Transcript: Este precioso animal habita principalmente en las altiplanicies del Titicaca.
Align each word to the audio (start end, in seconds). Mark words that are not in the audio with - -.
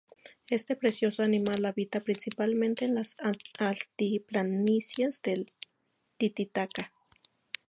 Este 0.49 0.75
precioso 0.75 1.21
animal 1.21 1.63
habita 1.63 1.99
principalmente 1.99 2.85
en 2.85 2.95
las 2.95 3.15
altiplanicies 3.59 5.21
del 5.21 5.53
Titicaca. 6.17 6.91